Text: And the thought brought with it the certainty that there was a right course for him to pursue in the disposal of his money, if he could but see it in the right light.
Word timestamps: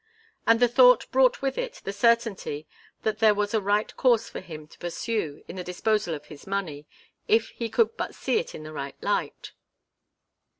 And 0.47 0.59
the 0.59 0.67
thought 0.67 1.05
brought 1.11 1.43
with 1.43 1.59
it 1.59 1.79
the 1.83 1.93
certainty 1.93 2.67
that 3.03 3.19
there 3.19 3.35
was 3.35 3.53
a 3.53 3.61
right 3.61 3.95
course 3.95 4.27
for 4.29 4.39
him 4.39 4.65
to 4.69 4.79
pursue 4.79 5.43
in 5.47 5.57
the 5.57 5.63
disposal 5.63 6.15
of 6.15 6.25
his 6.25 6.47
money, 6.47 6.87
if 7.27 7.49
he 7.49 7.69
could 7.69 7.95
but 7.97 8.15
see 8.15 8.39
it 8.39 8.55
in 8.55 8.63
the 8.63 8.73
right 8.73 8.95
light. 9.03 9.51